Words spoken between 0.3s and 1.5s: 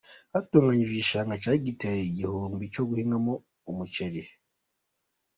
Hatunganijwe igishanga